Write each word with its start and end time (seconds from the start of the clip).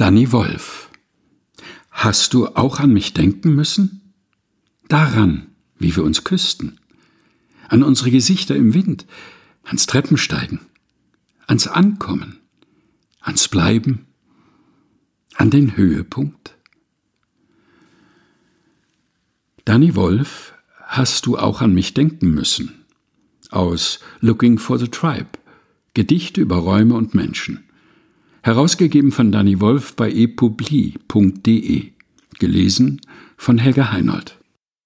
Danny 0.00 0.32
Wolf. 0.32 0.88
Hast 1.90 2.32
du 2.32 2.46
auch 2.46 2.80
an 2.80 2.90
mich 2.90 3.12
denken 3.12 3.54
müssen? 3.54 4.14
Daran, 4.88 5.48
wie 5.78 5.94
wir 5.94 6.04
uns 6.04 6.24
küssten. 6.24 6.80
An 7.68 7.82
unsere 7.82 8.10
Gesichter 8.10 8.56
im 8.56 8.72
Wind, 8.72 9.04
ans 9.62 9.84
Treppensteigen, 9.84 10.60
ans 11.46 11.66
Ankommen, 11.66 12.38
ans 13.20 13.48
Bleiben, 13.48 14.06
an 15.34 15.50
den 15.50 15.76
Höhepunkt? 15.76 16.56
Danny 19.66 19.94
Wolf, 19.96 20.54
hast 20.82 21.26
du 21.26 21.36
auch 21.36 21.60
an 21.60 21.74
mich 21.74 21.92
denken 21.92 22.30
müssen? 22.30 22.86
Aus 23.50 24.00
Looking 24.20 24.58
for 24.58 24.78
the 24.78 24.88
Tribe. 24.88 25.28
Gedichte 25.92 26.40
über 26.40 26.56
Räume 26.56 26.94
und 26.94 27.14
Menschen. 27.14 27.69
Herausgegeben 28.42 29.12
von 29.12 29.32
Danny 29.32 29.60
Wolf 29.60 29.94
bei 29.96 30.10
epubli.de. 30.10 31.92
Gelesen 32.38 33.00
von 33.36 33.58
Helga 33.58 33.92
Heinold. 33.92 34.39